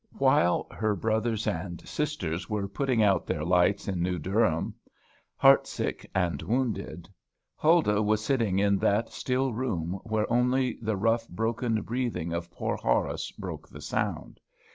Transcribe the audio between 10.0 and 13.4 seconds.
where only the rough broken breathing of poor Horace